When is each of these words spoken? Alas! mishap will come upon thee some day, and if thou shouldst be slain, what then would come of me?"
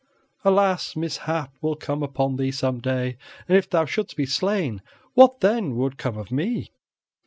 Alas! 0.43 0.95
mishap 0.95 1.51
will 1.61 1.75
come 1.75 2.01
upon 2.01 2.35
thee 2.37 2.49
some 2.49 2.79
day, 2.81 3.17
and 3.47 3.55
if 3.55 3.69
thou 3.69 3.85
shouldst 3.85 4.17
be 4.17 4.25
slain, 4.25 4.81
what 5.13 5.41
then 5.41 5.75
would 5.75 5.95
come 5.99 6.17
of 6.17 6.31
me?" 6.31 6.71